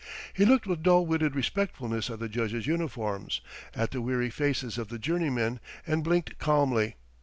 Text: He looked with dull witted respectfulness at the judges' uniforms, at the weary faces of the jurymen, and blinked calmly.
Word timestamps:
He 0.33 0.45
looked 0.45 0.65
with 0.65 0.81
dull 0.81 1.05
witted 1.05 1.35
respectfulness 1.35 2.09
at 2.09 2.17
the 2.17 2.27
judges' 2.27 2.65
uniforms, 2.65 3.39
at 3.75 3.91
the 3.91 4.01
weary 4.01 4.31
faces 4.31 4.79
of 4.79 4.87
the 4.87 4.97
jurymen, 4.97 5.59
and 5.85 6.03
blinked 6.03 6.39
calmly. 6.39 6.95